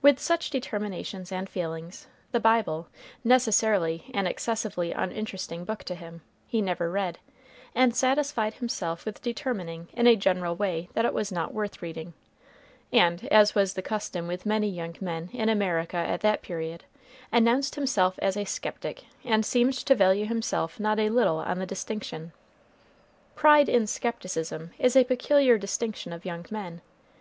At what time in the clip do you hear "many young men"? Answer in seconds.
14.44-15.30